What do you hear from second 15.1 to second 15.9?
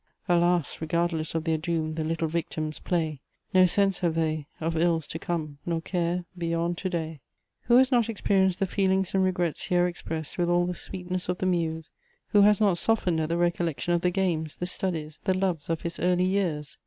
the loves of